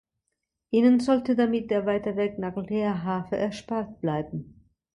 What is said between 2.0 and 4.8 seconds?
Weg nach Leerhafe erspart bleiben.